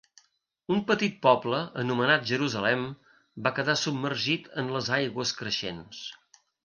Un 0.75 0.79
petit 0.91 1.17
poble, 1.25 1.59
anomenat 1.83 2.25
Jerusalem, 2.31 2.81
va 3.49 3.51
quedar 3.59 3.75
submergit 3.83 4.49
en 4.63 4.73
les 4.79 4.91
aigües 5.01 5.35
creixents. 5.43 6.01